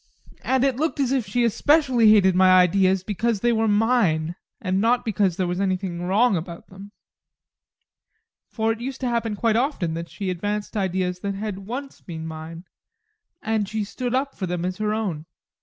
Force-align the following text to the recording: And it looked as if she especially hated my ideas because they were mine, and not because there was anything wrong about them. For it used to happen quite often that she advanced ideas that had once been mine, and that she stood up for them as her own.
And 0.41 0.63
it 0.63 0.77
looked 0.77 0.99
as 0.99 1.11
if 1.11 1.27
she 1.27 1.43
especially 1.43 2.09
hated 2.09 2.33
my 2.33 2.59
ideas 2.59 3.03
because 3.03 3.41
they 3.41 3.53
were 3.53 3.67
mine, 3.67 4.35
and 4.59 4.81
not 4.81 5.05
because 5.05 5.37
there 5.37 5.45
was 5.45 5.61
anything 5.61 6.01
wrong 6.01 6.35
about 6.35 6.69
them. 6.69 6.91
For 8.47 8.71
it 8.71 8.81
used 8.81 8.99
to 9.01 9.07
happen 9.07 9.35
quite 9.35 9.55
often 9.55 9.93
that 9.93 10.09
she 10.09 10.31
advanced 10.31 10.75
ideas 10.75 11.19
that 11.19 11.35
had 11.35 11.67
once 11.67 12.01
been 12.01 12.25
mine, 12.25 12.63
and 13.43 13.63
that 13.65 13.69
she 13.69 13.83
stood 13.83 14.15
up 14.15 14.35
for 14.35 14.47
them 14.47 14.65
as 14.65 14.77
her 14.77 14.91
own. 14.91 15.27